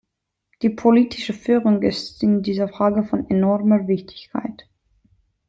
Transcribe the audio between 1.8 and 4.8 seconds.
ist in dieser Frage von enormer Wichtigkeit.